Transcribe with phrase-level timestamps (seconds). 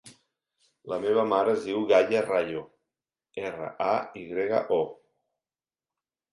[0.93, 2.65] La meva mare es diu Gaia Rayo:
[3.45, 3.93] erra, a,
[4.23, 4.83] i grega, o.